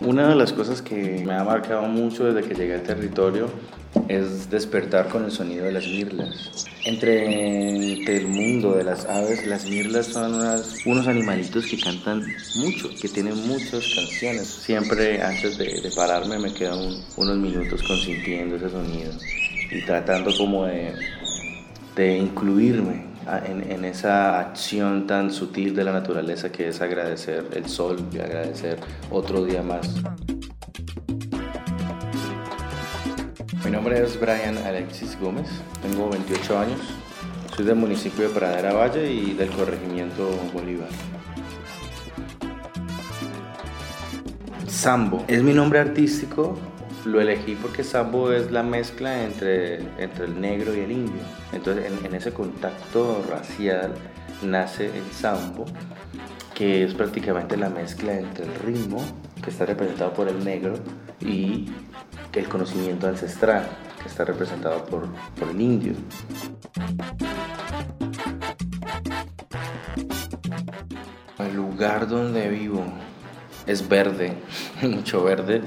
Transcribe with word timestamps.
Una 0.00 0.28
de 0.28 0.36
las 0.36 0.52
cosas 0.52 0.80
que 0.80 1.24
me 1.26 1.34
ha 1.34 1.42
marcado 1.42 1.82
mucho 1.82 2.32
desde 2.32 2.48
que 2.48 2.54
llegué 2.54 2.74
al 2.74 2.84
territorio 2.84 3.50
es 4.06 4.48
despertar 4.48 5.08
con 5.08 5.24
el 5.24 5.32
sonido 5.32 5.64
de 5.64 5.72
las 5.72 5.84
mirlas. 5.88 6.66
Entre, 6.84 8.16
el 8.16 8.28
mundo 8.28 8.74
de 8.74 8.84
las 8.84 9.06
aves, 9.06 9.44
las 9.44 9.68
mirlas 9.68 10.06
son 10.06 10.34
unos 10.86 11.08
animalitos 11.08 11.66
que 11.66 11.80
cantan 11.80 12.22
mucho, 12.54 12.90
que 13.00 13.08
tienen 13.08 13.44
muchas 13.48 13.92
canciones. 13.92 14.46
Siempre 14.46 15.20
antes 15.20 15.58
de, 15.58 15.90
pararme 15.96 16.38
me 16.38 16.54
quedo 16.54 16.78
unos 17.16 17.36
minutos 17.36 17.82
consintiendo 17.82 18.54
ese 18.54 18.70
sonido 18.70 19.10
y 19.72 19.84
tratando 19.84 20.30
como 20.38 20.64
de 20.66 22.18
incluirme 22.18 23.17
en, 23.36 23.84
esa 23.84 24.40
acción 24.40 25.06
tan 25.06 25.30
sutil 25.30 25.74
de 25.74 25.84
la 25.84 25.92
naturaleza 25.92 26.50
que 26.50 26.68
es 26.68 26.80
agradecer 26.80 27.46
el 27.52 27.68
sol 27.68 27.98
y 28.12 28.18
agradecer 28.18 28.78
otro 29.10 29.44
día 29.44 29.62
más. 29.62 29.96
Mi 33.64 33.70
nombre 33.70 34.02
es 34.02 34.18
Brian 34.18 34.56
Alexis 34.58 35.18
Gómez, 35.20 35.48
tengo 35.82 36.08
28 36.08 36.58
años, 36.58 36.80
soy 37.54 37.66
del 37.66 37.76
municipio 37.76 38.28
de 38.28 38.34
Pradera 38.34 38.72
Valle 38.72 39.10
y 39.10 39.34
del 39.34 39.50
corregimiento 39.50 40.30
Bolívar. 40.54 40.88
Sambo 44.66 45.24
es 45.28 45.42
mi 45.42 45.52
nombre 45.52 45.80
artístico, 45.80 46.56
lo 47.08 47.20
elegí 47.20 47.54
porque 47.54 47.82
Sambo 47.82 48.32
es 48.32 48.50
la 48.50 48.62
mezcla 48.62 49.24
entre, 49.24 49.80
entre 50.02 50.26
el 50.26 50.40
negro 50.40 50.74
y 50.74 50.80
el 50.80 50.92
indio. 50.92 51.22
Entonces 51.52 51.86
en, 51.86 52.04
en 52.04 52.14
ese 52.14 52.32
contacto 52.32 53.24
racial 53.28 53.94
nace 54.42 54.86
el 54.86 55.10
Sambo, 55.12 55.64
que 56.54 56.84
es 56.84 56.94
prácticamente 56.94 57.56
la 57.56 57.70
mezcla 57.70 58.12
entre 58.12 58.44
el 58.44 58.54
ritmo, 58.56 59.02
que 59.42 59.50
está 59.50 59.64
representado 59.64 60.12
por 60.12 60.28
el 60.28 60.44
negro, 60.44 60.74
y 61.20 61.68
el 62.34 62.48
conocimiento 62.48 63.08
ancestral, 63.08 63.68
que 64.00 64.08
está 64.08 64.24
representado 64.24 64.84
por, 64.84 65.08
por 65.38 65.48
el 65.48 65.60
indio. 65.60 65.94
El 71.38 71.56
lugar 71.56 72.06
donde 72.06 72.48
vivo 72.48 72.84
es 73.66 73.88
verde, 73.88 74.34
mucho 74.82 75.24
verde. 75.24 75.62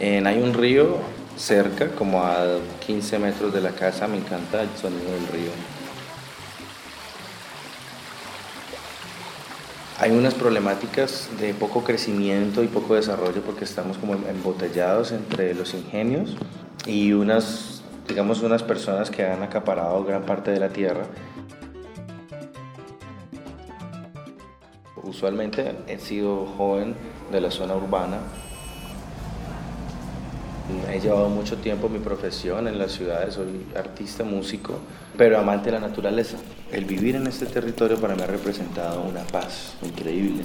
Hay 0.00 0.42
un 0.42 0.54
río 0.54 0.96
cerca, 1.36 1.88
como 1.88 2.22
a 2.22 2.58
15 2.86 3.18
metros 3.18 3.52
de 3.52 3.60
la 3.60 3.70
casa, 3.70 4.08
me 4.08 4.16
encanta 4.16 4.62
el 4.62 4.70
sonido 4.76 5.12
del 5.12 5.26
río. 5.28 5.50
Hay 9.98 10.12
unas 10.12 10.32
problemáticas 10.32 11.28
de 11.38 11.52
poco 11.52 11.84
crecimiento 11.84 12.62
y 12.62 12.68
poco 12.68 12.94
desarrollo 12.94 13.42
porque 13.42 13.64
estamos 13.64 13.98
como 13.98 14.14
embotellados 14.14 15.12
entre 15.12 15.52
los 15.52 15.74
ingenios 15.74 16.38
y 16.86 17.12
unas, 17.12 17.82
digamos, 18.08 18.40
unas 18.40 18.62
personas 18.62 19.10
que 19.10 19.26
han 19.26 19.42
acaparado 19.42 20.02
gran 20.04 20.22
parte 20.22 20.52
de 20.52 20.60
la 20.60 20.70
tierra. 20.70 21.04
Usualmente 25.02 25.74
he 25.86 25.98
sido 25.98 26.46
joven 26.46 26.94
de 27.30 27.42
la 27.42 27.50
zona 27.50 27.74
urbana, 27.74 28.20
He 30.90 30.98
llevado 31.00 31.28
mucho 31.28 31.56
tiempo 31.56 31.88
mi 31.88 31.98
profesión 31.98 32.66
en 32.66 32.78
las 32.78 32.92
ciudades, 32.92 33.34
soy 33.34 33.64
artista, 33.76 34.24
músico, 34.24 34.78
pero 35.16 35.38
amante 35.38 35.66
de 35.66 35.78
la 35.78 35.86
naturaleza. 35.86 36.36
El 36.72 36.84
vivir 36.84 37.16
en 37.16 37.26
este 37.26 37.46
territorio 37.46 37.96
para 37.98 38.14
mí 38.14 38.22
ha 38.22 38.26
representado 38.26 39.02
una 39.02 39.22
paz 39.22 39.74
increíble. 39.82 40.44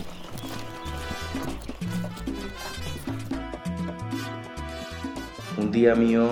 Un 5.57 5.71
día 5.71 5.95
mío 5.95 6.27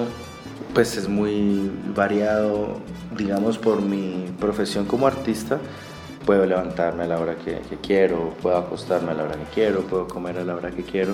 pues 0.74 0.98
es 0.98 1.08
muy 1.08 1.72
variado, 1.96 2.80
digamos, 3.18 3.58
por 3.58 3.82
mi 3.82 4.26
profesión 4.40 4.86
como 4.86 5.08
artista. 5.08 5.60
Puedo 6.26 6.46
levantarme 6.46 7.04
a 7.04 7.08
la 7.08 7.20
hora 7.20 7.36
que, 7.36 7.60
que 7.70 7.78
quiero, 7.78 8.34
puedo 8.42 8.58
acostarme 8.58 9.12
a 9.12 9.14
la 9.16 9.24
hora 9.24 9.36
que 9.36 9.54
quiero, 9.54 9.82
puedo 9.82 10.08
comer 10.08 10.38
a 10.38 10.44
la 10.44 10.56
hora 10.56 10.72
que 10.72 10.84
quiero 10.84 11.14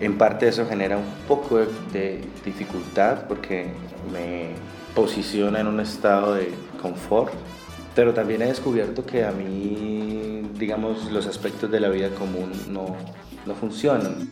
en 0.00 0.18
parte 0.18 0.48
eso 0.48 0.66
genera 0.66 0.96
un 0.96 1.04
poco 1.26 1.58
de, 1.92 2.20
dificultad 2.44 3.26
porque 3.26 3.66
me 4.12 4.50
posiciona 4.94 5.60
en 5.60 5.66
un 5.66 5.80
estado 5.80 6.34
de 6.34 6.50
confort, 6.80 7.32
pero 7.94 8.14
también 8.14 8.42
he 8.42 8.46
descubierto 8.46 9.04
que 9.04 9.24
a 9.24 9.32
mí, 9.32 10.42
digamos, 10.58 11.10
los 11.10 11.26
aspectos 11.26 11.70
de 11.70 11.80
la 11.80 11.88
vida 11.88 12.10
común 12.10 12.52
no, 12.68 12.94
no 13.46 13.54
funcionan. 13.54 14.28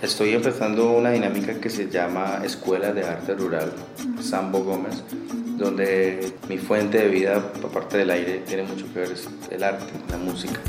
Estoy 0.00 0.30
empezando 0.30 0.92
una 0.92 1.10
dinámica 1.10 1.54
que 1.60 1.70
se 1.70 1.88
llama 1.88 2.40
Escuela 2.44 2.92
de 2.92 3.04
Arte 3.04 3.34
Rural, 3.34 3.72
Sambo 4.20 4.62
Gómez, 4.62 5.02
donde 5.56 6.32
mi 6.48 6.58
fuente 6.58 6.98
de 6.98 7.08
vida, 7.08 7.52
aparte 7.62 7.98
del 7.98 8.10
aire, 8.10 8.42
tiene 8.46 8.64
mucho 8.64 8.92
que 8.92 9.00
ver 9.00 9.12
es 9.12 9.28
el 9.50 9.62
arte, 9.62 9.92
la 10.10 10.16
música. 10.16 10.60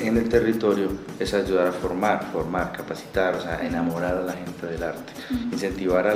En 0.00 0.16
el 0.16 0.28
territorio 0.28 0.88
es 1.18 1.34
ayudar 1.34 1.66
a 1.66 1.72
formar, 1.72 2.30
formar, 2.32 2.72
capacitar, 2.72 3.34
o 3.34 3.40
sea, 3.40 3.66
enamorar 3.66 4.16
a 4.16 4.22
la 4.22 4.34
gente 4.34 4.66
del 4.66 4.82
arte, 4.82 5.12
incentivar 5.50 6.06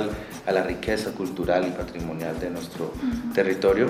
a 0.45 0.51
la 0.51 0.63
riqueza 0.63 1.11
cultural 1.11 1.67
y 1.67 1.71
patrimonial 1.71 2.39
de 2.39 2.49
nuestro 2.51 2.93
territorio. 3.33 3.87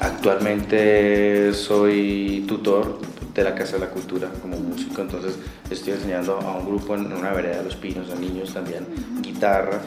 Actualmente 0.00 1.52
soy 1.54 2.44
tutor 2.48 2.98
de 3.34 3.44
la 3.44 3.54
Casa 3.54 3.74
de 3.74 3.80
la 3.80 3.90
Cultura 3.90 4.28
como 4.42 4.56
músico, 4.58 5.02
entonces 5.02 5.36
estoy 5.70 5.94
enseñando 5.94 6.38
a 6.38 6.56
un 6.56 6.66
grupo 6.66 6.94
en 6.94 7.12
una 7.12 7.32
vereda 7.32 7.58
de 7.58 7.64
los 7.64 7.76
pinos, 7.76 8.10
a 8.10 8.14
niños 8.16 8.52
también, 8.52 8.86
guitarra. 9.20 9.80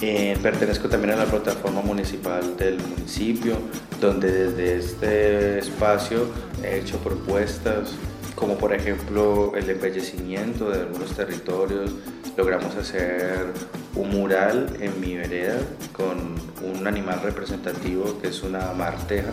Eh, 0.00 0.36
pertenezco 0.42 0.88
también 0.88 1.14
a 1.14 1.16
la 1.16 1.26
plataforma 1.26 1.80
municipal 1.80 2.56
del 2.56 2.78
municipio, 2.78 3.56
donde 4.00 4.48
desde 4.48 4.76
este 4.76 5.58
espacio 5.60 6.26
he 6.64 6.78
hecho 6.78 6.98
propuestas 6.98 7.92
como 8.34 8.58
por 8.58 8.74
ejemplo 8.74 9.52
el 9.54 9.70
embellecimiento 9.70 10.68
de 10.70 10.80
algunos 10.80 11.14
territorios. 11.14 11.92
Logramos 12.36 12.74
hacer 12.76 13.52
un 13.94 14.08
mural 14.08 14.74
en 14.80 14.98
mi 15.00 15.16
vereda 15.16 15.58
con 15.92 16.34
un 16.62 16.86
animal 16.86 17.20
representativo 17.22 18.18
que 18.20 18.28
es 18.28 18.42
una 18.42 18.72
marteja. 18.72 19.30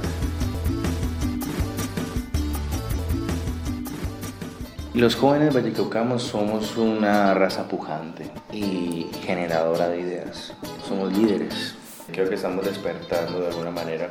Los 4.94 5.16
jóvenes 5.16 5.54
vallecaucanos 5.54 6.24
somos 6.24 6.76
una 6.76 7.34
raza 7.34 7.70
pujante 7.70 8.32
y 8.52 9.08
generadora 9.24 9.88
de 9.88 10.02
ideas. 10.02 10.54
Somos 10.86 11.14
líderes. 11.18 11.76
Creo 12.12 12.28
que 12.28 12.36
estamos 12.36 12.66
despertando 12.66 13.40
de 13.40 13.48
alguna 13.48 13.72
manera. 13.72 14.10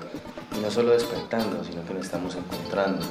Y 0.56 0.60
no 0.60 0.70
solo 0.70 0.92
despertando, 0.92 1.62
sino 1.62 1.84
que 1.84 1.92
nos 1.92 2.06
estamos 2.06 2.36
encontrando, 2.36 3.04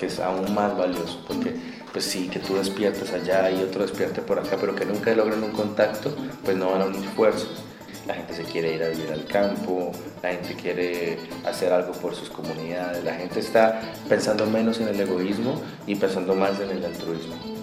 que 0.00 0.06
es 0.06 0.18
aún 0.18 0.54
más 0.54 0.74
valioso, 0.78 1.22
porque 1.28 1.54
pues 1.92 2.06
sí, 2.06 2.28
que 2.28 2.38
tú 2.38 2.56
despiertes 2.56 3.12
allá 3.12 3.50
y 3.50 3.62
otro 3.62 3.82
despierte 3.82 4.22
por 4.22 4.38
acá, 4.38 4.56
pero 4.58 4.74
que 4.74 4.86
nunca 4.86 5.14
logran 5.14 5.44
un 5.44 5.50
contacto, 5.50 6.10
pues 6.42 6.56
no 6.56 6.70
van 6.70 6.80
a 6.80 6.86
unir 6.86 7.06
fuerzas. 7.10 7.62
La 8.06 8.14
gente 8.14 8.34
se 8.34 8.44
quiere 8.44 8.74
ir 8.74 8.82
a 8.82 8.88
vivir 8.88 9.12
al 9.12 9.26
campo, 9.26 9.92
la 10.22 10.30
gente 10.30 10.54
quiere 10.54 11.18
hacer 11.44 11.70
algo 11.72 11.92
por 11.92 12.14
sus 12.14 12.30
comunidades, 12.30 13.04
la 13.04 13.12
gente 13.12 13.40
está 13.40 13.82
pensando 14.08 14.46
menos 14.46 14.80
en 14.80 14.88
el 14.88 14.98
egoísmo 14.98 15.60
y 15.86 15.94
pensando 15.96 16.34
más 16.34 16.58
en 16.60 16.70
el 16.70 16.82
altruismo. 16.82 17.59